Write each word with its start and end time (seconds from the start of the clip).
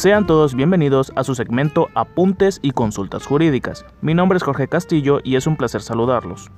Sean 0.00 0.26
todos 0.26 0.54
bienvenidos 0.54 1.12
a 1.14 1.24
su 1.24 1.34
segmento 1.34 1.90
Apuntes 1.94 2.58
y 2.62 2.70
Consultas 2.70 3.26
Jurídicas. 3.26 3.84
Mi 4.00 4.14
nombre 4.14 4.38
es 4.38 4.42
Jorge 4.42 4.66
Castillo 4.66 5.20
y 5.22 5.36
es 5.36 5.46
un 5.46 5.58
placer 5.58 5.82
saludarlos. 5.82 6.50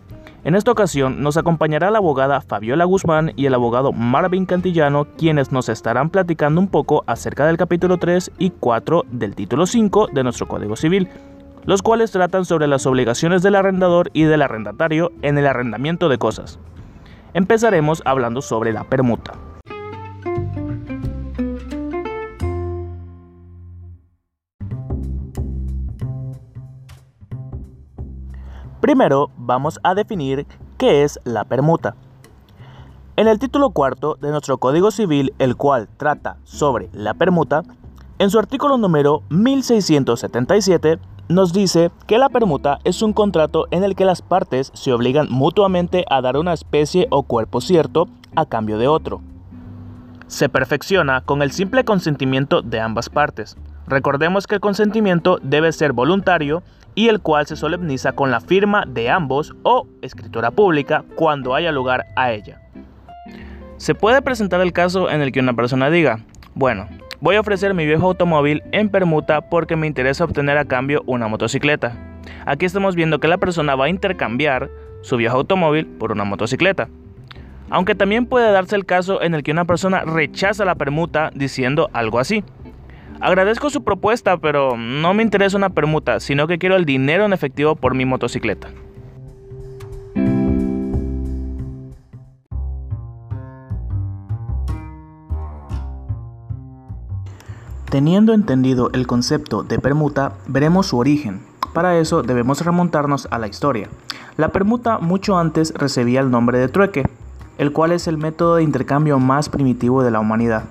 En 0.45 0.55
esta 0.55 0.71
ocasión 0.71 1.25
nos 1.25 1.37
acompañará 1.37 1.91
la 1.91 1.99
abogada 1.99 2.41
Fabiola 2.41 2.85
Guzmán 2.85 3.33
y 3.35 3.47
el 3.47 3.55
abogado 3.55 3.91
Marvin 3.91 4.47
Cantillano, 4.47 5.09
quienes 5.19 5.51
nos 5.51 5.69
estarán 5.69 6.09
platicando 6.09 6.61
un 6.61 6.69
poco 6.69 7.03
acerca 7.09 7.45
del 7.45 7.57
capítulo 7.57 7.99
3 7.99 8.31
y 8.39 8.51
4 8.51 9.07
del 9.11 9.35
título 9.35 9.67
5 9.67 10.11
de 10.13 10.23
nuestro 10.23 10.47
Código 10.47 10.77
Civil, 10.77 11.09
los 11.65 11.83
cuales 11.83 12.13
tratan 12.13 12.45
sobre 12.45 12.69
las 12.69 12.87
obligaciones 12.87 13.43
del 13.43 13.57
arrendador 13.57 14.09
y 14.13 14.23
del 14.23 14.43
arrendatario 14.43 15.11
en 15.23 15.37
el 15.37 15.49
arrendamiento 15.49 16.09
de 16.09 16.19
cosas. 16.19 16.61
Empezaremos 17.35 18.03
hablando 18.05 18.41
sobre 18.41 18.73
la 18.73 18.85
permuta. 18.85 19.33
Primero 28.83 29.31
vamos 29.37 29.79
a 29.85 29.95
definir 29.95 30.45
qué 30.77 31.05
es 31.05 31.21
la 31.23 31.45
permuta. 31.45 31.95
En 33.15 33.29
el 33.29 33.39
título 33.39 33.71
cuarto 33.71 34.19
de 34.21 34.33
nuestro 34.33 34.59
Código 34.59 34.91
Civil, 34.91 35.33
el 35.39 35.55
cual 35.55 35.89
trata 35.97 36.39
sobre 36.43 36.91
la 36.93 37.15
permuta, 37.15 37.63
en 38.19 38.29
su 38.29 38.41
artículo 38.41 38.79
número 38.79 39.23
1677 39.29 40.99
nos 41.29 41.53
dice 41.53 41.93
que 42.09 42.19
la 42.19 42.29
permuta 42.29 42.81
es 42.83 43.03
un 43.03 43.13
contrato 43.13 43.69
en 43.71 43.85
el 43.85 43.95
que 43.95 44.05
las 44.05 44.21
partes 44.21 44.73
se 44.75 44.93
obligan 44.93 45.29
mutuamente 45.31 46.05
a 46.11 46.21
dar 46.21 46.37
una 46.37 46.53
especie 46.53 47.07
o 47.11 47.23
cuerpo 47.23 47.61
cierto 47.61 48.09
a 48.35 48.47
cambio 48.47 48.79
de 48.79 48.89
otro. 48.89 49.21
Se 50.27 50.49
perfecciona 50.49 51.21
con 51.21 51.43
el 51.43 51.53
simple 51.53 51.85
consentimiento 51.85 52.63
de 52.63 52.81
ambas 52.81 53.11
partes. 53.11 53.57
Recordemos 53.87 54.49
que 54.49 54.57
el 54.57 54.61
consentimiento 54.61 55.39
debe 55.41 55.71
ser 55.71 55.93
voluntario 55.93 56.65
y 56.95 57.09
el 57.09 57.21
cual 57.21 57.47
se 57.47 57.57
solemniza 57.57 58.13
con 58.13 58.31
la 58.31 58.41
firma 58.41 58.85
de 58.87 59.11
ambos 59.11 59.55
o 59.63 59.87
escritura 60.03 60.51
pública 60.51 61.05
cuando 61.15 61.55
haya 61.55 61.73
lugar 61.73 62.07
a 62.17 62.33
ella. 62.33 62.61
Se 63.77 63.95
puede 63.95 64.23
presentar 64.23 64.61
el 64.61 64.73
caso 64.73 65.11
en 65.11 65.23
el 65.23 65.33
que 65.33 65.41
una 65.41 65.55
persona 65.55 65.91
diga, 65.91 66.21
bueno, 66.55 66.87
voy 67.21 67.37
a 67.37 67.41
ofrecer 67.41 67.75
mi 67.75 67.87
viejo 67.87 68.07
automóvil 68.07 68.63
en 68.73 68.89
permuta 68.89 69.41
porque 69.41 69.77
me 69.77 69.87
interesa 69.87 70.25
obtener 70.25 70.59
a 70.59 70.65
cambio 70.65 71.03
una 71.07 71.29
motocicleta. 71.29 71.97
Aquí 72.47 72.67
estamos 72.67 72.95
viendo 72.95 73.21
que 73.21 73.29
la 73.29 73.39
persona 73.39 73.75
va 73.75 73.87
a 73.87 73.89
intercambiar 73.89 74.71
su 75.01 75.17
viejo 75.17 75.37
automóvil 75.37 75.87
por 75.87 76.13
una 76.13 76.25
motocicleta. 76.25 76.89
Aunque 77.71 77.95
también 77.95 78.27
puede 78.27 78.53
darse 78.53 78.77
el 78.77 78.85
caso 78.85 79.23
en 79.23 79.35
el 79.35 79.43
que 79.43 79.53
una 79.53 79.65
persona 79.65 80.03
rechaza 80.03 80.65
la 80.65 80.75
permuta 80.75 81.31
diciendo 81.35 81.89
algo 81.93 82.19
así. 82.19 82.45
Agradezco 83.23 83.71
su 83.71 83.85
propuesta, 83.85 84.39
pero 84.39 84.77
no 84.77 85.15
me 85.15 85.23
interesa 85.23 85.57
una 85.57 85.71
permuta, 85.71 86.19
sino 86.19 86.49
que 86.49 86.59
quiero 86.59 86.75
el 86.75 86.85
dinero 86.85 87.25
en 87.25 87.33
efectivo 87.33 87.77
por 87.77 87.95
mi 87.95 88.05
motocicleta. 88.05 88.69
Teniendo 97.89 98.35
entendido 98.35 98.91
el 98.93 99.07
concepto 99.07 99.63
de 99.63 99.79
permuta, 99.79 100.33
veremos 100.49 100.89
su 100.89 100.99
origen. 100.99 101.43
Para 101.73 101.97
eso 101.99 102.25
debemos 102.25 102.65
remontarnos 102.65 103.29
a 103.31 103.39
la 103.39 103.47
historia. 103.47 103.89
La 104.37 104.49
permuta 104.49 104.99
mucho 104.99 105.39
antes 105.39 105.73
recibía 105.77 106.19
el 106.19 106.33
nombre 106.33 106.59
de 106.59 106.67
trueque, 106.67 107.09
el 107.59 107.71
cual 107.71 107.93
es 107.93 108.09
el 108.09 108.19
método 108.19 108.57
de 108.57 108.65
intercambio 108.65 109.21
más 109.21 109.49
primitivo 109.49 110.03
de 110.03 110.11
la 110.11 110.19
humanidad. 110.19 110.65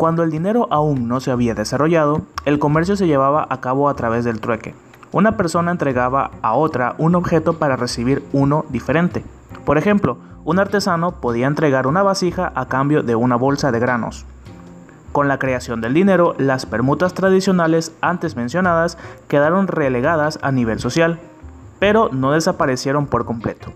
Cuando 0.00 0.22
el 0.22 0.30
dinero 0.30 0.66
aún 0.70 1.08
no 1.08 1.20
se 1.20 1.30
había 1.30 1.54
desarrollado, 1.54 2.22
el 2.46 2.58
comercio 2.58 2.96
se 2.96 3.06
llevaba 3.06 3.46
a 3.50 3.60
cabo 3.60 3.86
a 3.86 3.94
través 3.96 4.24
del 4.24 4.40
trueque. 4.40 4.74
Una 5.12 5.36
persona 5.36 5.72
entregaba 5.72 6.30
a 6.40 6.54
otra 6.54 6.94
un 6.96 7.14
objeto 7.16 7.58
para 7.58 7.76
recibir 7.76 8.24
uno 8.32 8.64
diferente. 8.70 9.22
Por 9.66 9.76
ejemplo, 9.76 10.16
un 10.42 10.58
artesano 10.58 11.20
podía 11.20 11.46
entregar 11.46 11.86
una 11.86 12.02
vasija 12.02 12.50
a 12.54 12.64
cambio 12.64 13.02
de 13.02 13.14
una 13.14 13.36
bolsa 13.36 13.72
de 13.72 13.78
granos. 13.78 14.24
Con 15.12 15.28
la 15.28 15.38
creación 15.38 15.82
del 15.82 15.92
dinero, 15.92 16.34
las 16.38 16.64
permutas 16.64 17.12
tradicionales 17.12 17.92
antes 18.00 18.36
mencionadas 18.36 18.96
quedaron 19.28 19.66
relegadas 19.66 20.38
a 20.40 20.50
nivel 20.50 20.78
social, 20.78 21.20
pero 21.78 22.08
no 22.10 22.32
desaparecieron 22.32 23.04
por 23.04 23.26
completo. 23.26 23.70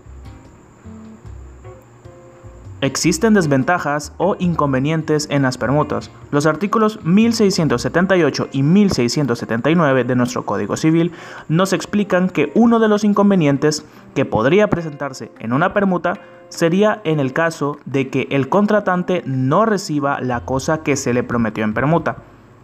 Existen 2.85 3.33
desventajas 3.33 4.13
o 4.19 4.35
inconvenientes 4.37 5.27
en 5.31 5.41
las 5.41 5.57
permutas. 5.57 6.11
Los 6.29 6.45
artículos 6.45 7.03
1678 7.03 8.49
y 8.51 8.61
1679 8.61 10.03
de 10.03 10.15
nuestro 10.15 10.45
Código 10.45 10.77
Civil 10.77 11.11
nos 11.49 11.73
explican 11.73 12.29
que 12.29 12.51
uno 12.53 12.77
de 12.77 12.87
los 12.87 13.03
inconvenientes 13.03 13.83
que 14.13 14.25
podría 14.25 14.69
presentarse 14.69 15.31
en 15.39 15.51
una 15.51 15.73
permuta 15.73 16.19
sería 16.49 17.01
en 17.05 17.19
el 17.19 17.33
caso 17.33 17.79
de 17.85 18.09
que 18.09 18.27
el 18.29 18.49
contratante 18.49 19.23
no 19.25 19.65
reciba 19.65 20.21
la 20.21 20.41
cosa 20.41 20.83
que 20.83 20.95
se 20.95 21.11
le 21.11 21.23
prometió 21.23 21.63
en 21.63 21.73
permuta, 21.73 22.17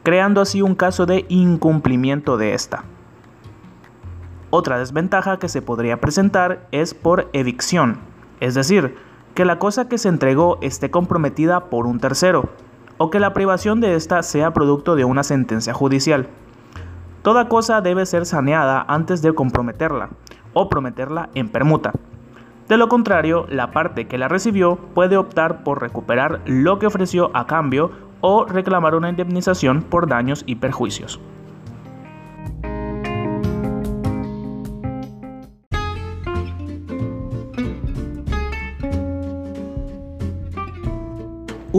creando 0.04 0.42
así 0.42 0.62
un 0.62 0.76
caso 0.76 1.08
de 1.08 1.26
incumplimiento 1.30 2.38
de 2.38 2.54
esta. 2.54 2.84
Otra 4.52 4.78
desventaja 4.78 5.40
que 5.40 5.50
se 5.50 5.64
podría 5.64 6.00
presentar 6.00 6.68
es 6.72 6.94
por 6.94 7.28
evicción, 7.34 7.98
es 8.40 8.54
decir, 8.54 9.10
que 9.34 9.46
la 9.46 9.60
cosa 9.60 9.88
que 9.88 9.98
se 9.98 10.10
entregó 10.10 10.58
esté 10.62 10.92
comprometida 10.92 11.66
por 11.70 11.86
un 11.86 12.00
tercero, 12.00 12.50
o 12.98 13.10
que 13.10 13.20
la 13.20 13.34
privación 13.34 13.82
de 13.82 13.96
ésta 13.96 14.22
sea 14.24 14.54
producto 14.54 14.96
de 14.96 15.06
una 15.06 15.24
sentencia 15.24 15.74
judicial. 15.74 16.28
Toda 17.24 17.48
cosa 17.48 17.82
debe 17.82 18.06
ser 18.06 18.26
saneada 18.26 18.86
antes 18.88 19.22
de 19.22 19.34
comprometerla, 19.34 20.10
o 20.54 20.70
prometerla 20.70 21.30
en 21.34 21.50
permuta. 21.50 21.94
De 22.68 22.78
lo 22.78 22.90
contrario, 22.90 23.46
la 23.50 23.72
parte 23.72 24.08
que 24.08 24.18
la 24.18 24.28
recibió 24.28 24.78
puede 24.94 25.18
optar 25.18 25.64
por 25.64 25.82
recuperar 25.82 26.42
lo 26.46 26.80
que 26.80 26.88
ofreció 26.88 27.32
a 27.34 27.46
cambio 27.46 27.92
o 28.22 28.46
reclamar 28.46 28.96
una 28.96 29.10
indemnización 29.10 29.82
por 29.82 30.08
daños 30.08 30.44
y 30.46 30.56
perjuicios. 30.56 31.20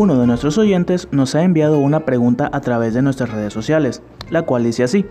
Uno 0.03 0.19
de 0.19 0.27
nuestros 0.27 0.59
oyentes 0.59 1.07
nos 1.13 1.37
ha 1.37 1.45
enviado 1.45 1.79
una 1.79 2.01
pregunta 2.01 2.51
a 2.53 2.61
través 2.61 2.93
de 2.93 3.03
nuestras 3.03 3.31
redes 3.31 3.53
sociales, 3.53 4.03
la 4.31 4.43
cual 4.43 4.65
dice 4.65 4.83
así. 4.83 5.07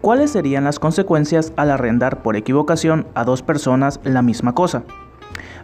¿Cuáles 0.00 0.30
serían 0.30 0.64
las 0.64 0.78
consecuencias 0.78 1.52
al 1.56 1.70
arrendar 1.70 2.22
por 2.22 2.34
equivocación 2.34 3.06
a 3.14 3.24
dos 3.24 3.42
personas 3.42 4.00
la 4.04 4.22
misma 4.22 4.54
cosa? 4.54 4.84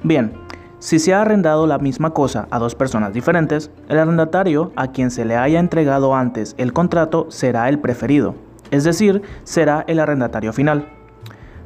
Bien, 0.03 0.35
si 0.79 0.99
se 0.99 1.15
ha 1.15 1.23
arrendado 1.23 1.67
la 1.67 1.79
misma 1.79 2.11
cosa 2.11 2.47
a 2.51 2.59
dos 2.59 2.75
personas 2.75 3.15
diferentes, 3.15 3.71
el 3.89 3.99
arrendatario 3.99 4.73
a 4.77 4.89
quien 4.89 5.11
se 5.11 5.25
le 5.25 5.37
haya 5.37 5.59
entregado 5.59 6.15
antes 6.15 6.55
el 6.59 6.75
contrato 6.75 7.29
será 7.31 7.71
el 7.71 7.79
preferido, 7.79 8.35
es 8.71 8.85
decir, 8.85 9.23
será 9.45 9.87
el 9.89 9.99
arrendatario 9.99 10.53
final. 10.53 10.93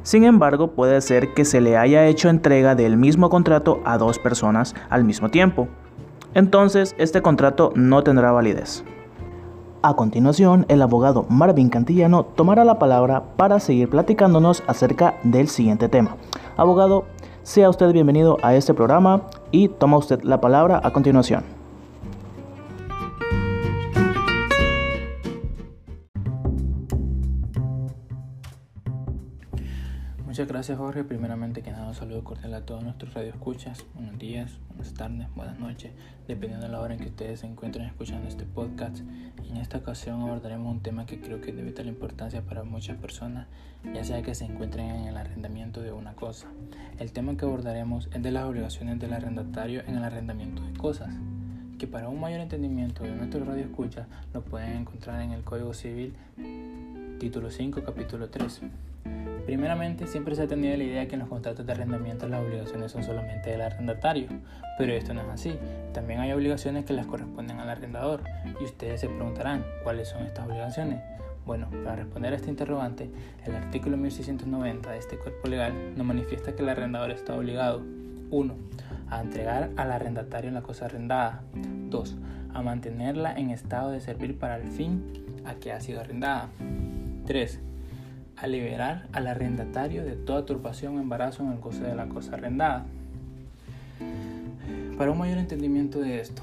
Sin 0.03 0.23
embargo, 0.23 0.71
puede 0.71 1.01
ser 1.01 1.33
que 1.33 1.43
se 1.43 1.59
le 1.59 1.75
haya 1.75 2.05
hecho 2.05 2.29
entrega 2.29 2.73
del 2.73 2.95
mismo 2.95 3.29
contrato 3.29 3.81
a 3.83 3.97
dos 3.97 4.17
personas 4.17 4.75
al 4.89 5.03
mismo 5.03 5.27
tiempo, 5.27 5.67
entonces 6.33 6.95
este 6.97 7.21
contrato 7.21 7.71
no 7.75 8.03
tendrá 8.03 8.31
validez. 8.31 8.83
A 9.81 9.95
continuación, 9.95 10.65
el 10.67 10.81
abogado 10.81 11.25
Marvin 11.29 11.69
Cantillano 11.69 12.25
tomará 12.25 12.65
la 12.65 12.79
palabra 12.79 13.23
para 13.37 13.61
seguir 13.61 13.89
platicándonos 13.89 14.61
acerca 14.67 15.15
del 15.23 15.47
siguiente 15.47 15.87
tema. 15.87 16.17
Abogado, 16.57 17.05
sea 17.43 17.69
usted 17.69 17.93
bienvenido 17.93 18.37
a 18.43 18.55
este 18.55 18.73
programa 18.73 19.21
y 19.51 19.69
toma 19.69 19.97
usted 19.97 20.21
la 20.23 20.41
palabra 20.41 20.81
a 20.83 20.91
continuación. 20.91 21.58
Gracias 30.59 30.77
Jorge. 30.77 31.05
Primeramente 31.05 31.61
que 31.61 31.71
nada 31.71 31.87
un 31.87 31.93
saludo 31.93 32.21
cordial 32.25 32.53
a 32.53 32.65
todos 32.65 32.83
nuestros 32.83 33.13
radioescuchas. 33.13 33.85
Buenos 33.93 34.19
días, 34.19 34.59
buenas 34.67 34.93
tardes, 34.93 35.33
buenas 35.33 35.57
noches, 35.57 35.93
dependiendo 36.27 36.65
de 36.65 36.73
la 36.73 36.81
hora 36.81 36.95
en 36.95 36.99
que 36.99 37.07
ustedes 37.07 37.39
se 37.39 37.47
encuentren 37.47 37.85
escuchando 37.85 38.27
este 38.27 38.43
podcast. 38.43 38.99
En 39.49 39.55
esta 39.55 39.77
ocasión 39.77 40.21
abordaremos 40.21 40.69
un 40.69 40.81
tema 40.81 41.05
que 41.05 41.21
creo 41.21 41.39
que 41.39 41.53
debe 41.53 41.71
tener 41.71 41.93
importancia 41.93 42.41
para 42.41 42.65
muchas 42.65 42.97
personas, 42.97 43.47
ya 43.93 44.03
sea 44.03 44.21
que 44.21 44.35
se 44.35 44.43
encuentren 44.43 44.87
en 44.87 45.07
el 45.07 45.15
arrendamiento 45.15 45.79
de 45.79 45.93
una 45.93 46.13
cosa. 46.15 46.49
El 46.97 47.13
tema 47.13 47.37
que 47.37 47.45
abordaremos 47.45 48.09
es 48.11 48.21
de 48.21 48.31
las 48.31 48.43
obligaciones 48.43 48.99
del 48.99 49.13
arrendatario 49.13 49.81
en 49.87 49.95
el 49.95 50.03
arrendamiento 50.03 50.61
de 50.61 50.73
cosas 50.73 51.15
que 51.77 51.87
para 51.87 52.09
un 52.09 52.19
mayor 52.19 52.41
entendimiento 52.41 53.05
de 53.05 53.15
nuestros 53.15 53.47
radioescuchas 53.47 54.07
lo 54.33 54.41
pueden 54.41 54.75
encontrar 54.75 55.21
en 55.21 55.31
el 55.31 55.45
Código 55.45 55.73
Civil, 55.73 56.15
título 57.17 57.49
5, 57.49 57.81
capítulo 57.85 58.29
3. 58.29 58.61
Primeramente, 59.45 60.07
siempre 60.07 60.35
se 60.35 60.43
ha 60.43 60.47
tenido 60.47 60.75
la 60.77 60.83
idea 60.83 61.07
que 61.07 61.15
en 61.15 61.19
los 61.19 61.29
contratos 61.29 61.65
de 61.65 61.71
arrendamiento 61.71 62.27
las 62.27 62.41
obligaciones 62.41 62.91
son 62.91 63.03
solamente 63.03 63.49
del 63.49 63.61
arrendatario, 63.61 64.27
pero 64.77 64.93
esto 64.93 65.13
no 65.13 65.21
es 65.21 65.27
así. 65.29 65.57
También 65.93 66.19
hay 66.19 66.31
obligaciones 66.31 66.85
que 66.85 66.93
las 66.93 67.05
corresponden 67.05 67.59
al 67.59 67.69
arrendador 67.69 68.21
y 68.59 68.63
ustedes 68.63 69.01
se 69.01 69.07
preguntarán 69.07 69.65
cuáles 69.83 70.09
son 70.09 70.25
estas 70.25 70.47
obligaciones. 70.47 71.01
Bueno, 71.45 71.67
para 71.83 71.95
responder 71.95 72.33
a 72.33 72.35
este 72.35 72.49
interrogante, 72.49 73.09
el 73.45 73.55
artículo 73.55 73.97
1690 73.97 74.91
de 74.91 74.97
este 74.97 75.17
cuerpo 75.17 75.47
legal 75.47 75.73
nos 75.95 76.05
manifiesta 76.05 76.55
que 76.55 76.61
el 76.61 76.69
arrendador 76.69 77.11
está 77.11 77.35
obligado 77.35 77.81
1. 78.29 78.55
A 79.09 79.21
entregar 79.21 79.71
al 79.75 79.91
arrendatario 79.91 80.51
la 80.51 80.61
cosa 80.61 80.85
arrendada. 80.85 81.41
2. 81.89 82.17
A 82.53 82.61
mantenerla 82.61 83.33
en 83.33 83.49
estado 83.49 83.89
de 83.89 83.99
servir 83.99 84.37
para 84.37 84.57
el 84.57 84.67
fin 84.67 85.03
a 85.45 85.55
que 85.55 85.71
ha 85.71 85.81
sido 85.81 86.01
arrendada. 86.01 86.49
3 87.25 87.68
a 88.41 88.47
liberar 88.47 89.07
al 89.11 89.27
arrendatario 89.27 90.03
de 90.03 90.15
toda 90.15 90.45
turbación 90.45 90.97
o 90.97 91.01
embarazo 91.01 91.43
en 91.43 91.51
el 91.51 91.59
goce 91.59 91.83
de 91.83 91.95
la 91.95 92.07
cosa 92.07 92.35
arrendada. 92.35 92.85
Para 94.97 95.11
un 95.11 95.17
mayor 95.17 95.37
entendimiento 95.37 95.99
de 95.99 96.21
esto, 96.21 96.41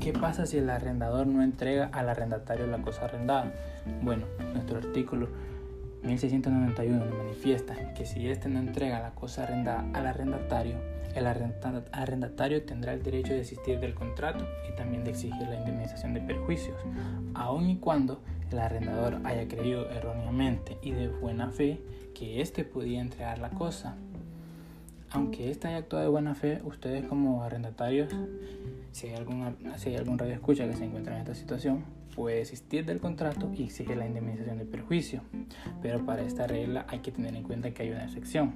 ¿qué 0.00 0.12
pasa 0.12 0.46
si 0.46 0.58
el 0.58 0.70
arrendador 0.70 1.26
no 1.26 1.42
entrega 1.42 1.90
al 1.92 2.08
arrendatario 2.08 2.66
la 2.66 2.78
cosa 2.78 3.04
arrendada? 3.04 3.52
Bueno, 4.02 4.26
nuestro 4.52 4.78
artículo 4.78 5.28
1691 6.02 7.04
manifiesta 7.16 7.94
que 7.94 8.04
si 8.06 8.28
éste 8.28 8.48
no 8.48 8.58
entrega 8.58 9.00
la 9.00 9.10
cosa 9.10 9.44
arrendada 9.44 9.84
al 9.94 10.06
arrendatario, 10.06 10.76
el 11.14 11.26
arrendatario 11.26 12.64
tendrá 12.64 12.94
el 12.94 13.02
derecho 13.02 13.32
de 13.32 13.40
desistir 13.40 13.78
del 13.78 13.94
contrato 13.94 14.46
y 14.68 14.76
también 14.76 15.04
de 15.04 15.10
exigir 15.10 15.46
la 15.46 15.56
indemnización 15.56 16.14
de 16.14 16.20
perjuicios, 16.20 16.76
aun 17.34 17.68
y 17.68 17.76
cuando 17.76 18.22
el 18.52 18.58
arrendador 18.60 19.20
haya 19.24 19.48
creído 19.48 19.88
erróneamente 19.90 20.78
y 20.82 20.92
de 20.92 21.08
buena 21.08 21.50
fe 21.50 21.80
que 22.14 22.40
éste 22.40 22.64
podía 22.64 23.00
entregar 23.00 23.38
la 23.38 23.50
cosa. 23.50 23.96
Aunque 25.10 25.50
éste 25.50 25.68
haya 25.68 25.78
actuado 25.78 26.04
de 26.04 26.10
buena 26.10 26.34
fe, 26.34 26.60
ustedes 26.64 27.04
como 27.04 27.42
arrendatarios, 27.42 28.10
si 28.92 29.08
hay, 29.08 29.14
alguna, 29.14 29.54
si 29.76 29.90
hay 29.90 29.96
algún 29.96 30.18
radio 30.18 30.34
escucha 30.34 30.66
que 30.66 30.74
se 30.74 30.84
encuentra 30.84 31.14
en 31.14 31.20
esta 31.20 31.34
situación, 31.34 31.84
puede 32.14 32.36
desistir 32.36 32.84
del 32.86 33.00
contrato 33.00 33.50
y 33.54 33.64
exige 33.64 33.96
la 33.96 34.06
indemnización 34.06 34.58
de 34.58 34.64
perjuicio. 34.64 35.22
Pero 35.82 36.04
para 36.06 36.22
esta 36.22 36.46
regla 36.46 36.86
hay 36.88 37.00
que 37.00 37.12
tener 37.12 37.34
en 37.34 37.42
cuenta 37.42 37.72
que 37.72 37.82
hay 37.82 37.90
una 37.90 38.04
excepción. 38.04 38.54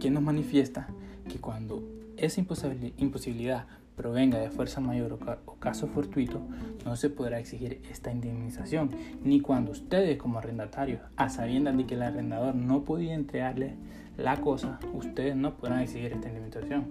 ¿Quién 0.00 0.14
nos 0.14 0.22
manifiesta 0.22 0.88
que 1.28 1.38
cuando 1.38 1.82
esa 2.16 2.40
imposibilidad 2.40 3.66
provenga 3.96 4.38
de 4.38 4.50
fuerza 4.50 4.80
mayor 4.80 5.18
o, 5.46 5.54
caso 5.56 5.86
fortuito, 5.86 6.40
no 6.84 6.96
se 6.96 7.10
podrá 7.10 7.38
exigir 7.38 7.80
esta 7.90 8.10
indemnización, 8.10 8.90
ni 9.22 9.40
cuando 9.40 9.72
ustedes 9.72 10.18
como 10.18 10.38
arrendatarios, 10.38 11.00
a 11.16 11.28
sabiendas 11.28 11.76
de 11.76 11.86
que 11.86 11.94
el 11.94 12.02
arrendador 12.02 12.54
no 12.54 12.82
podía 12.82 13.14
entregarle 13.14 13.74
la 14.16 14.40
cosa, 14.40 14.78
ustedes 14.92 15.36
no 15.36 15.56
podrán 15.56 15.80
exigir 15.80 16.12
esta 16.12 16.28
indemnización, 16.28 16.86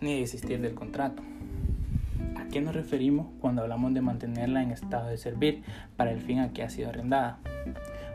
ni 0.00 0.20
desistir 0.20 0.60
del 0.60 0.74
contrato. 0.74 1.22
¿A 2.36 2.48
qué 2.48 2.60
nos 2.60 2.74
referimos 2.74 3.28
cuando 3.40 3.62
hablamos 3.62 3.94
de 3.94 4.02
mantenerla 4.02 4.62
en 4.62 4.70
estado 4.70 5.08
de 5.08 5.16
servir 5.16 5.62
para 5.96 6.12
el 6.12 6.20
fin 6.20 6.40
a 6.40 6.52
que 6.52 6.62
ha 6.62 6.70
sido 6.70 6.90
arrendada? 6.90 7.38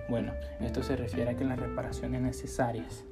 Bueno, 0.09 0.33
esto 0.59 0.83
se 0.83 0.95
refiere 0.95 1.31
a 1.31 1.35
que 1.35 1.45
las 1.45 1.59
reparaciones 1.59 2.21
necesarias. 2.21 3.05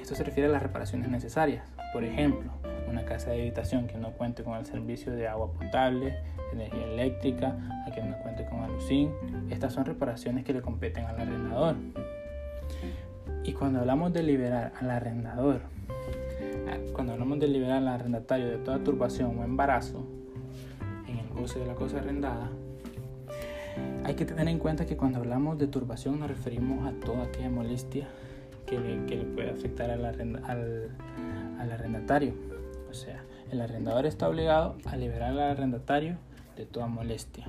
Esto 0.00 0.14
se 0.14 0.24
refiere 0.24 0.48
a 0.48 0.52
las 0.52 0.62
reparaciones 0.62 1.08
necesarias. 1.08 1.64
Por 1.92 2.04
ejemplo, 2.04 2.52
una 2.94 3.04
casa 3.04 3.32
de 3.32 3.42
habitación 3.42 3.88
que 3.88 3.98
no 3.98 4.12
cuente 4.12 4.44
con 4.44 4.56
el 4.56 4.64
servicio 4.66 5.12
de 5.12 5.26
agua 5.26 5.50
potable, 5.52 6.16
energía 6.52 6.84
eléctrica, 6.84 7.56
a 7.86 7.90
que 7.90 8.00
no 8.00 8.16
cuente 8.18 8.44
con 8.46 8.60
alucín. 8.60 9.10
Estas 9.50 9.72
son 9.72 9.84
reparaciones 9.84 10.44
que 10.44 10.52
le 10.52 10.62
competen 10.62 11.04
al 11.04 11.20
arrendador. 11.20 11.74
Y 13.42 13.52
cuando 13.52 13.80
hablamos 13.80 14.12
de 14.12 14.22
liberar 14.22 14.72
al 14.80 14.90
arrendador, 14.90 15.62
ah, 16.68 16.76
cuando 16.92 17.14
hablamos 17.14 17.40
de 17.40 17.48
liberar 17.48 17.78
al 17.78 17.88
arrendatario 17.88 18.46
de 18.46 18.58
toda 18.58 18.78
turbación 18.78 19.36
o 19.38 19.44
embarazo 19.44 20.06
en 21.08 21.18
el 21.18 21.28
goce 21.30 21.58
de 21.58 21.66
la 21.66 21.74
cosa 21.74 21.98
arrendada, 21.98 22.48
hay 24.04 24.14
que 24.14 24.24
tener 24.24 24.46
en 24.46 24.60
cuenta 24.60 24.86
que 24.86 24.96
cuando 24.96 25.18
hablamos 25.18 25.58
de 25.58 25.66
turbación 25.66 26.20
nos 26.20 26.28
referimos 26.28 26.86
a 26.86 26.92
toda 27.04 27.24
aquella 27.24 27.50
molestia 27.50 28.06
que 28.66 28.78
le, 28.78 29.24
puede 29.24 29.50
afectar 29.50 29.90
al, 29.90 30.04
al 30.04 31.72
arrendatario. 31.72 32.53
O 32.94 32.96
sea, 32.96 33.24
el 33.50 33.60
arrendador 33.60 34.06
está 34.06 34.28
obligado 34.28 34.78
a 34.84 34.96
liberar 34.96 35.32
al 35.32 35.40
arrendatario 35.40 36.16
de 36.56 36.64
toda 36.64 36.86
molestia 36.86 37.48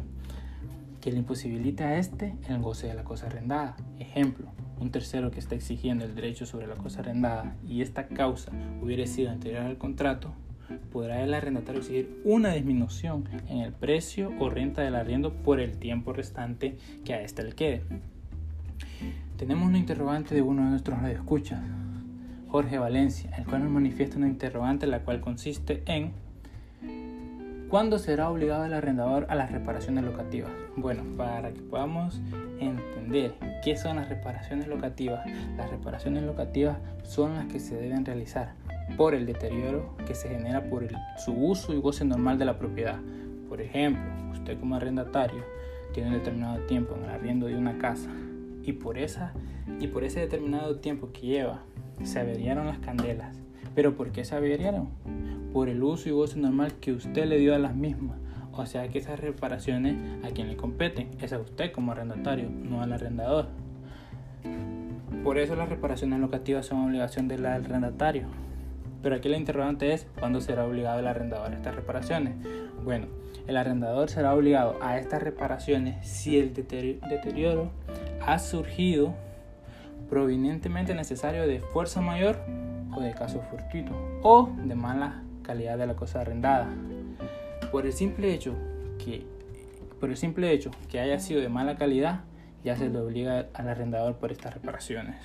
que 1.00 1.12
le 1.12 1.20
imposibilita 1.20 1.88
a 1.88 2.00
éste 2.00 2.36
el 2.50 2.64
goce 2.64 2.88
de 2.88 2.96
la 2.96 3.04
cosa 3.04 3.28
arrendada. 3.28 3.78
Ejemplo, 4.00 4.48
un 4.80 4.90
tercero 4.90 5.30
que 5.30 5.38
está 5.38 5.54
exigiendo 5.54 6.04
el 6.04 6.16
derecho 6.16 6.48
sobre 6.48 6.66
la 6.66 6.74
cosa 6.74 7.02
arrendada 7.02 7.56
y 7.70 7.84
esta 7.84 8.08
causa 8.08 8.52
hubiera 8.82 9.06
sido 9.06 9.30
anterior 9.30 9.62
al 9.62 9.78
contrato, 9.78 10.34
podrá 10.92 11.22
el 11.22 11.32
arrendatario 11.32 11.82
exigir 11.82 12.20
una 12.26 12.52
disminución 12.54 13.30
en 13.48 13.60
el 13.60 13.72
precio 13.72 14.34
o 14.40 14.50
renta 14.50 14.82
del 14.82 14.96
arriendo 14.96 15.32
por 15.32 15.60
el 15.60 15.78
tiempo 15.78 16.12
restante 16.12 16.76
que 17.06 17.14
a 17.14 17.22
éste 17.22 17.44
le 17.44 17.52
quede. 17.52 17.84
Tenemos 19.38 19.70
una 19.70 19.78
interrogante 19.78 20.34
de 20.34 20.42
uno 20.42 20.64
de 20.64 20.70
nuestros 20.72 21.00
radioescuchas. 21.00 21.85
Jorge 22.56 22.78
Valencia, 22.78 23.30
el 23.38 23.44
cual 23.44 23.66
nos 23.66 23.70
manifiesta 23.70 24.16
una 24.16 24.30
interrogante 24.30 24.88
la 24.88 25.02
cual 25.02 25.20
consiste 25.20 25.84
en 25.88 26.14
¿Cuándo 27.68 28.00
será 28.00 28.30
obligado 28.30 28.64
el 28.64 28.74
arrendador 28.74 29.26
a 29.28 29.36
las 29.36 29.52
reparaciones 29.52 30.06
locativas? 30.06 30.52
Bueno, 30.78 31.04
para 31.18 31.52
que 31.52 31.60
podamos 31.60 32.22
entender 32.62 33.36
qué 33.62 33.76
son 33.76 33.98
las 33.98 34.08
reparaciones 34.08 34.70
locativas, 34.70 35.26
las 35.58 35.70
reparaciones 35.70 36.24
locativas 36.24 36.78
son 37.04 37.36
las 37.36 37.48
que 37.48 37.60
se 37.60 37.76
deben 37.76 38.06
realizar 38.06 38.54
por 38.96 39.16
el 39.16 39.26
deterioro 39.26 39.94
que 40.08 40.16
se 40.16 40.30
genera 40.30 40.64
por 40.70 40.88
su 41.18 41.34
uso 41.34 41.74
y 41.74 41.82
goce 41.82 42.06
normal 42.06 42.40
de 42.40 42.46
la 42.46 42.58
propiedad. 42.58 43.00
Por 43.50 43.60
ejemplo, 43.60 44.02
usted 44.32 44.58
como 44.58 44.78
arrendatario 44.78 45.44
tiene 45.94 46.08
un 46.08 46.16
determinado 46.16 46.60
tiempo 46.68 46.96
en 46.96 47.04
el 47.04 47.10
arriendo 47.10 47.48
de 47.48 47.58
una 47.58 47.78
casa 47.80 48.12
y 48.64 48.72
por, 48.72 48.98
esa, 48.98 49.34
y 49.82 49.88
por 49.88 50.06
ese 50.06 50.22
determinado 50.22 50.78
tiempo 50.78 51.12
que 51.12 51.20
lleva 51.20 51.64
se 52.04 52.20
averiaron 52.20 52.68
las 52.68 52.80
candelas. 52.80 53.36
¿Pero 53.74 53.96
por 53.96 54.12
qué 54.12 54.24
se 54.24 54.36
averiaron? 54.36 54.90
Por 55.54 55.70
el 55.70 55.84
uso 55.84 56.10
y 56.10 56.12
goce 56.12 56.40
normal 56.40 56.74
que 56.76 56.94
usted 56.94 57.26
le 57.26 57.38
dio 57.38 57.56
a 57.56 57.60
las 57.60 57.76
mismas. 57.76 58.18
O 58.54 58.66
sea 58.66 58.88
que 58.88 59.00
esas 59.00 59.20
reparaciones 59.20 59.98
a 60.24 60.30
quien 60.30 60.48
le 60.48 60.56
competen 60.56 61.10
es 61.22 61.34
a 61.34 61.40
usted 61.40 61.72
como 61.72 61.92
arrendatario, 61.92 62.50
no 62.50 62.82
al 62.82 62.94
arrendador. 62.94 63.48
Por 65.24 65.38
eso 65.38 65.56
las 65.56 65.70
reparaciones 65.70 66.20
locativas 66.20 66.66
son 66.66 66.86
obligación 66.86 67.28
del 67.28 67.46
arrendatario. 67.46 68.28
Pero 69.02 69.16
aquí 69.16 69.28
la 69.28 69.38
interrogante 69.38 69.92
es 69.94 70.08
cuándo 70.20 70.40
será 70.40 70.66
obligado 70.66 71.00
el 71.00 71.08
arrendador 71.08 71.52
a 71.52 71.56
estas 71.56 71.76
reparaciones. 71.76 72.36
Bueno, 72.84 73.08
el 73.46 73.58
arrendador 73.58 74.10
será 74.10 74.34
obligado 74.34 74.78
a 74.82 74.98
estas 74.98 75.22
reparaciones 75.22 76.08
si 76.08 76.40
el 76.40 76.54
deterioro 76.54 77.72
ha 78.22 78.40
surgido 78.40 79.14
provenientemente 80.10 80.94
necesario 80.94 81.48
de 81.48 81.60
fuerza 81.60 82.02
mayor 82.02 82.40
o 82.96 83.02
de 83.02 83.14
caso 83.14 83.42
fortuito 83.42 83.92
o 84.22 84.50
de 84.66 84.76
mala 84.76 85.24
calidad 85.44 85.78
de 85.78 85.88
la 85.88 85.96
cosa 85.96 86.22
arrendada. 86.22 86.68
Por 87.72 87.86
el 87.86 87.94
simple 87.94 88.34
hecho 88.34 88.56
que 88.98 89.26
por 90.00 90.10
el 90.10 90.18
simple 90.18 90.52
hecho 90.52 90.72
que 90.90 91.00
haya 91.00 91.20
sido 91.20 91.42
de 91.42 91.50
mala 91.50 91.78
calidad, 91.78 92.22
ya 92.64 92.76
se 92.76 92.90
le 92.90 93.00
obliga 93.00 93.48
al 93.54 93.70
arrendador 93.70 94.16
por 94.18 94.32
estas 94.32 94.54
reparaciones. 94.54 95.16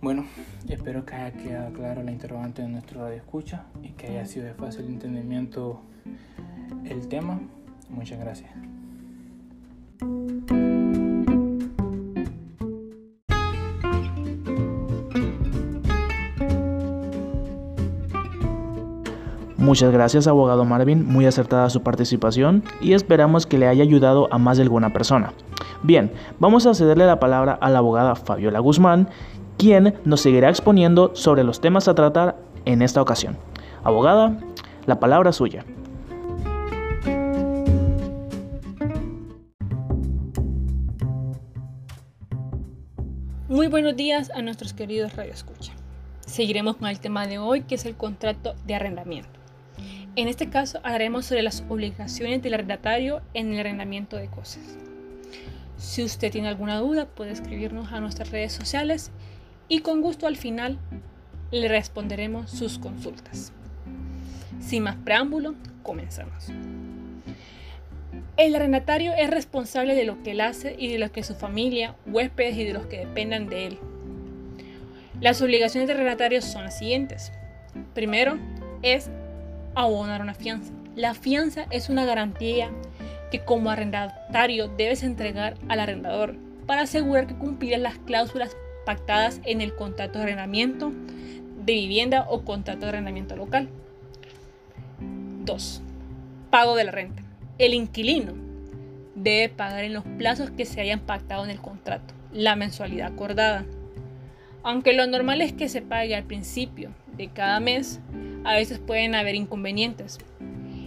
Bueno, 0.00 0.26
espero 0.68 1.04
que 1.04 1.14
haya 1.14 1.32
quedado 1.36 1.72
claro 1.72 2.02
la 2.02 2.12
interrogante 2.12 2.62
de 2.62 2.68
nuestro 2.68 3.02
radio 3.02 3.16
escucha 3.16 3.64
y 3.82 3.90
que 3.90 4.08
haya 4.08 4.26
sido 4.26 4.46
de 4.46 4.54
fácil 4.54 4.86
entendimiento 4.86 5.80
el 6.84 7.08
tema. 7.08 7.40
Muchas 7.88 8.18
gracias. 8.18 8.65
Muchas 19.66 19.92
gracias 19.92 20.28
abogado 20.28 20.64
Marvin, 20.64 21.04
muy 21.04 21.26
acertada 21.26 21.68
su 21.70 21.82
participación 21.82 22.62
y 22.80 22.92
esperamos 22.92 23.46
que 23.46 23.58
le 23.58 23.66
haya 23.66 23.82
ayudado 23.82 24.28
a 24.30 24.38
más 24.38 24.58
de 24.58 24.62
alguna 24.62 24.92
persona. 24.92 25.32
Bien, 25.82 26.12
vamos 26.38 26.66
a 26.66 26.74
cederle 26.74 27.04
la 27.04 27.18
palabra 27.18 27.58
a 27.60 27.68
la 27.68 27.78
abogada 27.78 28.14
Fabiola 28.14 28.60
Guzmán, 28.60 29.08
quien 29.58 29.96
nos 30.04 30.20
seguirá 30.20 30.50
exponiendo 30.50 31.16
sobre 31.16 31.42
los 31.42 31.60
temas 31.60 31.88
a 31.88 31.96
tratar 31.96 32.36
en 32.64 32.80
esta 32.80 33.02
ocasión. 33.02 33.38
Abogada, 33.82 34.38
la 34.86 35.00
palabra 35.00 35.30
es 35.30 35.36
suya. 35.36 35.64
Muy 43.48 43.66
buenos 43.66 43.96
días 43.96 44.30
a 44.32 44.42
nuestros 44.42 44.72
queridos 44.72 45.16
radioescucha. 45.16 45.72
Seguiremos 46.24 46.76
con 46.76 46.86
el 46.86 47.00
tema 47.00 47.26
de 47.26 47.40
hoy 47.40 47.62
que 47.62 47.74
es 47.74 47.84
el 47.84 47.96
contrato 47.96 48.54
de 48.64 48.76
arrendamiento. 48.76 49.35
En 50.16 50.28
este 50.28 50.48
caso 50.48 50.80
hablaremos 50.82 51.26
sobre 51.26 51.42
las 51.42 51.62
obligaciones 51.68 52.42
del 52.42 52.54
arrendatario 52.54 53.20
en 53.34 53.52
el 53.52 53.60
arrendamiento 53.60 54.16
de 54.16 54.28
cosas. 54.28 54.62
Si 55.76 56.02
usted 56.02 56.32
tiene 56.32 56.48
alguna 56.48 56.78
duda, 56.78 57.04
puede 57.04 57.32
escribirnos 57.32 57.92
a 57.92 58.00
nuestras 58.00 58.30
redes 58.30 58.54
sociales 58.54 59.10
y 59.68 59.80
con 59.80 60.00
gusto 60.00 60.26
al 60.26 60.36
final 60.36 60.78
le 61.50 61.68
responderemos 61.68 62.50
sus 62.50 62.78
consultas. 62.78 63.52
Sin 64.58 64.84
más 64.84 64.96
preámbulo, 64.96 65.54
comenzamos. 65.82 66.48
El 68.38 68.54
arrendatario 68.54 69.12
es 69.12 69.28
responsable 69.28 69.94
de 69.94 70.04
lo 70.04 70.22
que 70.22 70.30
él 70.30 70.40
hace 70.40 70.76
y 70.78 70.88
de 70.88 70.98
lo 70.98 71.12
que 71.12 71.24
su 71.24 71.34
familia, 71.34 71.94
huéspedes 72.06 72.56
y 72.56 72.64
de 72.64 72.72
los 72.72 72.86
que 72.86 73.00
dependan 73.00 73.50
de 73.50 73.66
él. 73.66 73.78
Las 75.20 75.42
obligaciones 75.42 75.88
del 75.88 75.98
arrendatario 75.98 76.40
son 76.40 76.64
las 76.64 76.78
siguientes. 76.78 77.32
Primero 77.94 78.38
es 78.82 79.10
abonar 79.76 80.20
una 80.20 80.34
fianza. 80.34 80.72
La 80.96 81.14
fianza 81.14 81.66
es 81.70 81.88
una 81.88 82.04
garantía 82.04 82.70
que 83.30 83.44
como 83.44 83.70
arrendatario 83.70 84.68
debes 84.68 85.04
entregar 85.04 85.56
al 85.68 85.78
arrendador 85.78 86.36
para 86.66 86.82
asegurar 86.82 87.28
que 87.28 87.36
cumplirás 87.36 87.80
las 87.80 87.98
cláusulas 87.98 88.56
pactadas 88.84 89.40
en 89.44 89.60
el 89.60 89.74
contrato 89.76 90.18
de 90.18 90.24
arrendamiento 90.24 90.92
de 91.64 91.72
vivienda 91.74 92.26
o 92.28 92.42
contrato 92.44 92.80
de 92.80 92.88
arrendamiento 92.88 93.36
local. 93.36 93.68
2. 95.44 95.82
Pago 96.50 96.74
de 96.74 96.84
la 96.84 96.90
renta. 96.90 97.22
El 97.58 97.74
inquilino 97.74 98.32
debe 99.14 99.48
pagar 99.48 99.84
en 99.84 99.92
los 99.92 100.04
plazos 100.18 100.50
que 100.50 100.64
se 100.64 100.80
hayan 100.80 101.00
pactado 101.00 101.44
en 101.44 101.50
el 101.50 101.60
contrato 101.60 102.16
la 102.32 102.56
mensualidad 102.56 103.12
acordada. 103.12 103.64
Aunque 104.62 104.92
lo 104.92 105.06
normal 105.06 105.40
es 105.40 105.52
que 105.52 105.68
se 105.68 105.82
pague 105.82 106.14
al 106.14 106.24
principio 106.24 106.90
de 107.16 107.28
cada 107.28 107.60
mes, 107.60 108.00
a 108.46 108.54
veces 108.54 108.78
pueden 108.78 109.14
haber 109.14 109.34
inconvenientes 109.34 110.18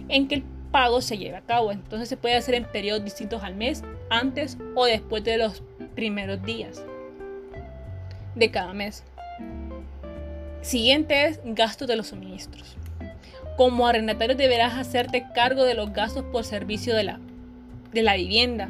en 0.08 0.28
que 0.28 0.36
el 0.36 0.44
pago 0.70 1.00
se 1.02 1.18
lleve 1.18 1.36
a 1.36 1.42
cabo. 1.42 1.72
Entonces 1.72 2.08
se 2.08 2.16
puede 2.16 2.34
hacer 2.34 2.54
en 2.54 2.64
periodos 2.64 3.04
distintos 3.04 3.42
al 3.42 3.54
mes, 3.54 3.84
antes 4.08 4.56
o 4.74 4.86
después 4.86 5.22
de 5.24 5.38
los 5.38 5.62
primeros 5.94 6.42
días 6.42 6.82
de 8.34 8.50
cada 8.50 8.72
mes. 8.72 9.04
Siguiente 10.62 11.26
es 11.26 11.40
gastos 11.44 11.86
de 11.86 11.96
los 11.96 12.08
suministros. 12.08 12.76
Como 13.56 13.86
arrendatario 13.86 14.36
deberás 14.36 14.78
hacerte 14.78 15.26
cargo 15.34 15.64
de 15.64 15.74
los 15.74 15.92
gastos 15.92 16.24
por 16.24 16.44
servicio 16.44 16.94
de 16.94 17.04
la, 17.04 17.20
de 17.92 18.02
la 18.02 18.16
vivienda, 18.16 18.68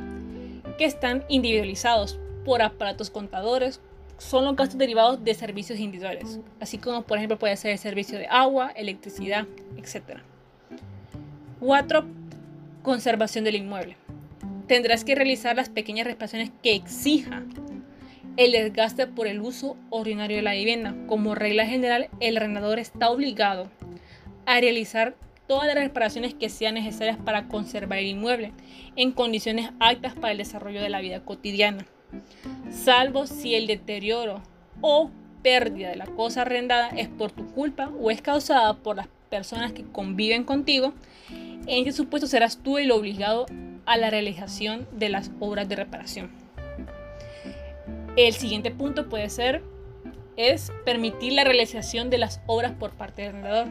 que 0.78 0.85
están 0.85 1.25
individualizados 1.28 2.18
por 2.44 2.62
aparatos 2.62 3.11
contadores. 3.11 3.80
Son 4.21 4.45
los 4.45 4.55
gastos 4.55 4.77
derivados 4.77 5.25
de 5.25 5.33
servicios 5.33 5.79
individuales, 5.79 6.41
así 6.61 6.77
como 6.77 7.03
por 7.03 7.17
ejemplo 7.17 7.39
puede 7.39 7.57
ser 7.57 7.71
el 7.71 7.79
servicio 7.79 8.19
de 8.19 8.27
agua, 8.27 8.71
electricidad, 8.77 9.47
etc. 9.79 10.21
4. 11.59 12.05
Conservación 12.83 13.45
del 13.45 13.57
inmueble. 13.57 13.97
Tendrás 14.67 15.05
que 15.05 15.15
realizar 15.15 15.57
las 15.57 15.71
pequeñas 15.71 16.07
reparaciones 16.07 16.50
que 16.62 16.75
exija 16.75 17.43
el 18.37 18.53
desgaste 18.53 19.07
por 19.07 19.27
el 19.27 19.41
uso 19.41 19.79
ordinario 19.89 20.37
de 20.37 20.43
la 20.43 20.53
vivienda. 20.53 20.95
Como 21.07 21.35
regla 21.35 21.67
general, 21.67 22.11
el 22.21 22.37
arrendador 22.37 22.79
está 22.79 23.11
obligado 23.11 23.71
a 24.45 24.61
realizar 24.61 25.17
todas 25.47 25.67
las 25.67 25.77
reparaciones 25.77 26.35
que 26.35 26.50
sean 26.50 26.75
necesarias 26.75 27.17
para 27.17 27.49
conservar 27.49 27.99
el 27.99 28.07
inmueble 28.07 28.53
en 28.97 29.12
condiciones 29.12 29.71
aptas 29.81 30.15
para 30.15 30.33
el 30.33 30.39
desarrollo 30.39 30.83
de 30.83 30.91
la 30.91 31.00
vida 31.00 31.25
cotidiana, 31.25 31.87
salvo 32.71 33.26
si 33.26 33.55
el 33.55 33.67
deterioro 33.67 34.43
o 34.81 35.11
pérdida 35.43 35.90
de 35.90 35.97
la 35.97 36.07
cosa 36.07 36.43
arrendada 36.43 36.88
es 36.88 37.09
por 37.09 37.33
tu 37.33 37.47
culpa 37.52 37.90
o 38.00 38.11
es 38.11 38.21
causada 38.23 38.75
por 38.75 38.97
las 38.97 39.09
personas 39.29 39.73
que 39.73 39.85
conviven 39.85 40.45
contigo 40.45 40.93
en 41.67 41.87
este 41.87 41.93
supuesto 41.93 42.26
serás 42.26 42.59
tú 42.59 42.79
el 42.79 42.90
obligado 42.90 43.47
a 43.87 43.97
la 43.97 44.11
realización 44.11 44.88
de 44.93 45.09
las 45.09 45.31
obras 45.40 45.69
de 45.69 45.76
reparación. 45.76 46.31
El 48.17 48.33
siguiente 48.33 48.71
punto 48.71 49.09
puede 49.09 49.29
ser 49.31 49.62
es 50.37 50.73
permitir 50.85 51.33
la 51.33 51.45
realización 51.45 52.11
de 52.11 52.19
las 52.19 52.41
obras 52.47 52.73
por 52.73 52.91
parte 52.91 53.23
del 53.23 53.31
arrendador. 53.31 53.67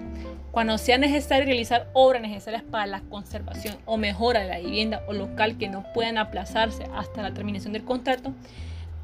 Cuando 0.51 0.77
sea 0.77 0.97
necesario 0.97 1.45
realizar 1.45 1.89
obras 1.93 2.21
necesarias 2.21 2.63
para 2.63 2.85
la 2.85 3.01
conservación 3.01 3.77
o 3.85 3.97
mejora 3.97 4.41
de 4.41 4.47
la 4.47 4.59
vivienda 4.59 5.03
o 5.07 5.13
local 5.13 5.57
que 5.57 5.69
no 5.69 5.85
puedan 5.93 6.17
aplazarse 6.17 6.85
hasta 6.93 7.21
la 7.21 7.33
terminación 7.33 7.73
del 7.73 7.85
contrato, 7.85 8.33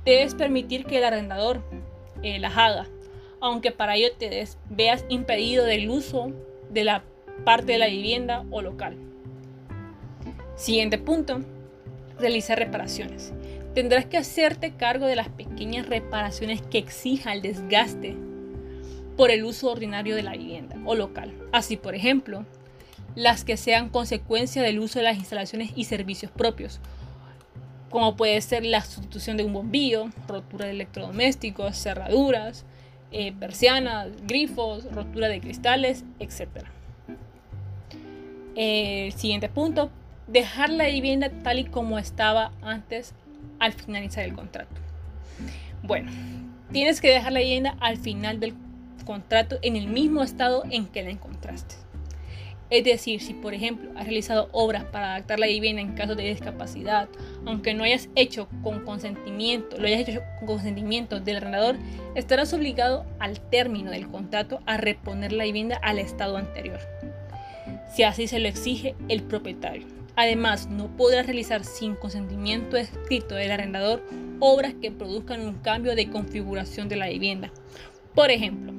debes 0.03 0.35
permitir 0.35 0.85
que 0.85 0.97
el 0.99 1.03
arrendador 1.03 1.63
eh, 2.21 2.39
las 2.39 2.57
haga, 2.57 2.87
aunque 3.41 3.71
para 3.71 3.95
ello 3.95 4.09
te 4.17 4.47
veas 4.69 5.05
impedido 5.09 5.65
del 5.65 5.89
uso 5.89 6.31
de 6.69 6.83
la 6.83 7.03
parte 7.43 7.73
de 7.73 7.77
la 7.77 7.87
vivienda 7.87 8.45
o 8.51 8.61
local. 8.61 8.97
Siguiente 10.55 10.97
punto, 10.97 11.41
realizar 12.17 12.57
reparaciones. 12.57 13.33
Tendrás 13.75 14.05
que 14.05 14.17
hacerte 14.17 14.71
cargo 14.71 15.05
de 15.05 15.17
las 15.17 15.27
pequeñas 15.27 15.85
reparaciones 15.87 16.61
que 16.61 16.77
exija 16.77 17.33
el 17.33 17.41
desgaste 17.41 18.15
por 19.17 19.31
el 19.31 19.43
uso 19.43 19.69
ordinario 19.69 20.15
de 20.15 20.23
la 20.23 20.31
vivienda 20.31 20.77
o 20.85 20.95
local. 20.95 21.33
Así, 21.51 21.75
por 21.75 21.93
ejemplo, 21.93 22.45
las 23.15 23.43
que 23.43 23.57
sean 23.57 23.89
consecuencia 23.89 24.61
del 24.61 24.79
uso 24.79 24.99
de 24.99 25.03
las 25.03 25.17
instalaciones 25.17 25.73
y 25.75 25.83
servicios 25.83 26.31
propios, 26.31 26.79
como 27.89 28.15
puede 28.15 28.39
ser 28.39 28.65
la 28.65 28.79
sustitución 28.79 29.35
de 29.35 29.43
un 29.43 29.51
bombillo, 29.51 30.05
rotura 30.25 30.67
de 30.67 30.71
electrodomésticos, 30.71 31.77
cerraduras, 31.77 32.63
eh, 33.11 33.33
persianas, 33.37 34.07
grifos, 34.25 34.85
rotura 34.93 35.27
de 35.27 35.41
cristales, 35.41 36.05
etc. 36.19 36.63
El 38.55 39.11
siguiente 39.11 39.49
punto, 39.49 39.91
dejar 40.27 40.69
la 40.69 40.85
vivienda 40.85 41.29
tal 41.43 41.59
y 41.59 41.65
como 41.65 41.99
estaba 41.99 42.53
antes 42.61 43.13
al 43.59 43.73
finalizar 43.73 44.23
el 44.23 44.33
contrato. 44.33 44.75
Bueno, 45.83 46.11
tienes 46.71 47.01
que 47.01 47.09
dejar 47.09 47.33
la 47.33 47.39
vivienda 47.39 47.75
al 47.79 47.97
final 47.97 48.39
del 48.39 48.53
contrato 49.05 49.57
en 49.61 49.75
el 49.75 49.87
mismo 49.87 50.23
estado 50.23 50.63
en 50.69 50.87
que 50.87 51.03
la 51.03 51.11
encontraste. 51.11 51.75
Es 52.71 52.83
decir, 52.83 53.21
si 53.21 53.35
por 53.35 53.53
ejemplo 53.53 53.91
has 53.95 54.05
realizado 54.05 54.49
obras 54.51 54.85
para 54.85 55.13
adaptar 55.13 55.39
la 55.39 55.45
vivienda 55.45 55.81
en 55.81 55.93
caso 55.93 56.15
de 56.15 56.23
discapacidad, 56.23 57.07
aunque 57.45 57.75
no 57.75 57.83
hayas 57.83 58.09
hecho 58.15 58.47
con 58.63 58.83
consentimiento, 58.83 59.77
lo 59.77 59.85
hayas 59.85 60.07
hecho 60.07 60.21
con 60.39 60.47
consentimiento 60.47 61.19
del 61.19 61.37
arrendador, 61.37 61.77
estarás 62.15 62.53
obligado 62.53 63.05
al 63.19 63.39
término 63.39 63.91
del 63.91 64.07
contrato 64.07 64.61
a 64.65 64.77
reponer 64.77 65.31
la 65.31 65.43
vivienda 65.43 65.79
al 65.83 65.99
estado 65.99 66.37
anterior 66.37 66.79
si 67.95 68.03
así 68.03 68.27
se 68.27 68.39
lo 68.39 68.49
exige 68.49 68.95
el 69.07 69.23
propietario. 69.23 69.87
Además, 70.15 70.67
no 70.69 70.87
podrás 70.95 71.25
realizar 71.25 71.63
sin 71.63 71.95
consentimiento 71.95 72.77
escrito 72.77 73.35
del 73.35 73.51
arrendador 73.51 74.03
obras 74.39 74.73
que 74.81 74.91
produzcan 74.91 75.41
un 75.41 75.55
cambio 75.55 75.95
de 75.95 76.09
configuración 76.09 76.87
de 76.87 76.95
la 76.95 77.09
vivienda. 77.09 77.51
Por 78.13 78.31
ejemplo, 78.31 78.73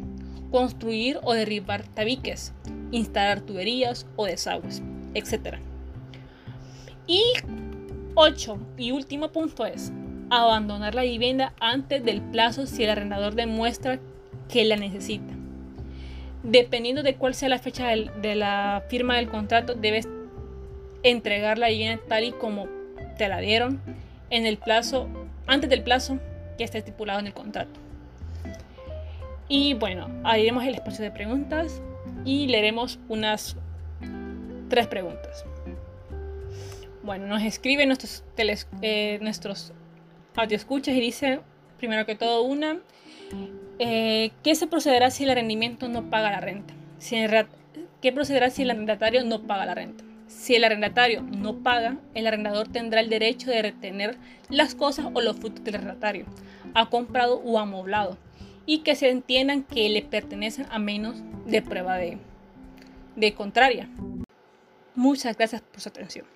construir 0.50 1.18
o 1.22 1.34
derribar 1.34 1.86
tabiques, 1.88 2.52
instalar 2.90 3.40
tuberías 3.40 4.06
o 4.16 4.26
desagües, 4.26 4.82
etc. 5.14 5.56
Y 7.06 7.22
8 8.14 8.58
y 8.78 8.92
último 8.92 9.30
punto 9.30 9.66
es 9.66 9.92
abandonar 10.30 10.94
la 10.94 11.02
vivienda 11.02 11.52
antes 11.60 12.04
del 12.04 12.22
plazo 12.22 12.66
si 12.66 12.84
el 12.84 12.90
arrendador 12.90 13.34
demuestra 13.34 13.98
que 14.48 14.64
la 14.64 14.76
necesita 14.76 15.36
dependiendo 16.50 17.02
de 17.02 17.16
cuál 17.16 17.34
sea 17.34 17.48
la 17.48 17.58
fecha 17.58 17.88
de 17.88 18.34
la 18.34 18.84
firma 18.88 19.16
del 19.16 19.28
contrato, 19.28 19.74
debes 19.74 20.08
entregar 21.10 21.58
la 21.58 21.68
vivienda 21.68 22.02
tal 22.08 22.25
y 22.25 22.32
como 22.32 22.68
te 23.16 23.28
la 23.28 23.38
dieron 23.38 23.80
en 24.30 24.46
el 24.46 24.58
plazo, 24.58 25.08
antes 25.46 25.70
del 25.70 25.82
plazo 25.82 26.18
que 26.58 26.64
está 26.64 26.78
estipulado 26.78 27.20
en 27.20 27.26
el 27.26 27.34
contrato. 27.34 27.80
Y 29.48 29.75
bueno, 29.75 30.08
abriremos 30.25 30.64
el 30.64 30.75
espacio 30.75 31.04
de 31.04 31.10
preguntas 31.10 31.80
y 32.25 32.48
leeremos 32.48 32.98
unas 33.08 33.56
tres 34.68 34.86
preguntas. 34.88 35.44
Bueno, 37.02 37.26
nos 37.26 37.42
escriben 37.42 37.88
nuestros, 37.88 38.25
teles, 38.34 38.66
eh, 38.82 39.20
y 40.86 41.00
dice, 41.00 41.40
primero 41.78 42.04
que 42.04 42.16
todo, 42.16 42.42
una, 42.42 42.78
eh, 43.78 44.30
¿Qué 44.42 44.54
se 44.54 44.66
procederá 44.66 45.10
si 45.10 45.25
el 45.25 45.30
arrendamiento 45.30 45.88
no 45.88 46.08
paga 46.08 46.30
la 46.30 46.40
renta? 46.40 46.75
¿Qué 48.00 48.12
procederá 48.12 48.50
si 48.50 48.62
el 48.62 48.70
arrendatario 48.70 49.25
no 49.25 49.42
paga 49.42 49.66
la 49.66 49.75
renta? 49.75 50.05
Si 50.26 50.54
el 50.54 50.64
arrendatario 50.64 51.23
no 51.23 51.59
paga, 51.62 51.97
el 52.14 52.26
arrendador 52.26 52.68
tendrá 52.68 53.00
el 53.00 53.09
derecho 53.09 53.50
de 53.50 53.62
retener 53.62 54.16
las 54.49 54.75
cosas 54.75 55.06
o 55.12 55.21
los 55.21 55.37
frutos 55.37 55.64
del 55.64 55.76
arrendatario, 55.76 56.26
ha 56.75 56.87
comprado 56.90 57.37
o 57.38 57.59
amoblado, 57.59 58.18
y 58.66 58.78
que 58.78 58.97
se 58.97 59.11
entiendan 59.11 59.62
que 59.62 59.88
le 59.88 60.02
pertenecen 60.02 60.66
a 60.71 60.78
menos 60.78 61.23
de 61.47 61.62
prueba 61.62 61.97
de, 61.97 62.18
de 63.14 63.35
contraria. 63.35 63.88
Muchas 64.95 65.37
gracias 65.37 65.62
por 65.62 65.80
su 65.80 65.88
atención. 65.88 66.35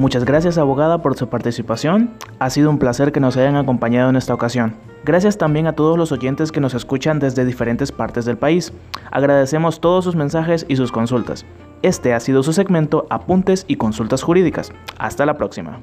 Muchas 0.00 0.24
gracias 0.24 0.56
abogada 0.56 1.02
por 1.02 1.14
su 1.14 1.28
participación. 1.28 2.12
Ha 2.38 2.48
sido 2.48 2.70
un 2.70 2.78
placer 2.78 3.12
que 3.12 3.20
nos 3.20 3.36
hayan 3.36 3.56
acompañado 3.56 4.08
en 4.08 4.16
esta 4.16 4.32
ocasión. 4.32 4.76
Gracias 5.04 5.36
también 5.36 5.66
a 5.66 5.74
todos 5.74 5.98
los 5.98 6.10
oyentes 6.10 6.52
que 6.52 6.60
nos 6.60 6.72
escuchan 6.72 7.18
desde 7.18 7.44
diferentes 7.44 7.92
partes 7.92 8.24
del 8.24 8.38
país. 8.38 8.72
Agradecemos 9.10 9.82
todos 9.82 10.04
sus 10.04 10.16
mensajes 10.16 10.64
y 10.70 10.76
sus 10.76 10.90
consultas. 10.90 11.44
Este 11.82 12.14
ha 12.14 12.20
sido 12.20 12.42
su 12.42 12.54
segmento 12.54 13.06
Apuntes 13.10 13.66
y 13.68 13.76
Consultas 13.76 14.22
Jurídicas. 14.22 14.72
Hasta 14.96 15.26
la 15.26 15.34
próxima. 15.34 15.82